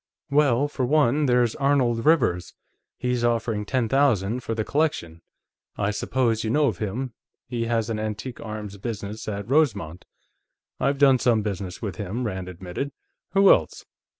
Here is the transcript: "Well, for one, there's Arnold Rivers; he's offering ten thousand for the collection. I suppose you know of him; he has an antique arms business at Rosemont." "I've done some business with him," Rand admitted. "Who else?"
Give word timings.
"Well, 0.31 0.67
for 0.67 0.83
one, 0.83 1.27
there's 1.27 1.53
Arnold 1.57 2.07
Rivers; 2.07 2.55
he's 2.97 3.23
offering 3.23 3.67
ten 3.67 3.87
thousand 3.87 4.41
for 4.41 4.55
the 4.55 4.63
collection. 4.63 5.21
I 5.77 5.91
suppose 5.91 6.43
you 6.43 6.49
know 6.49 6.65
of 6.65 6.79
him; 6.79 7.13
he 7.45 7.65
has 7.65 7.87
an 7.91 7.99
antique 7.99 8.39
arms 8.41 8.77
business 8.79 9.27
at 9.27 9.47
Rosemont." 9.47 10.05
"I've 10.79 10.97
done 10.97 11.19
some 11.19 11.43
business 11.43 11.83
with 11.83 11.97
him," 11.97 12.23
Rand 12.23 12.49
admitted. 12.49 12.93
"Who 13.33 13.51
else?" 13.51 13.85